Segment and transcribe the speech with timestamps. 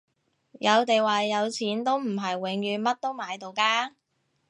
[0.53, 3.91] 有地位有錢都唔係永遠乜都買到㗎